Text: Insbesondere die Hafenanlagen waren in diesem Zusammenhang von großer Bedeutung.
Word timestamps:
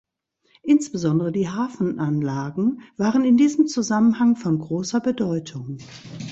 Insbesondere 0.63 1.31
die 1.31 1.47
Hafenanlagen 1.47 2.81
waren 2.97 3.23
in 3.23 3.37
diesem 3.37 3.67
Zusammenhang 3.67 4.35
von 4.35 4.57
großer 4.57 4.99
Bedeutung. 4.99 5.77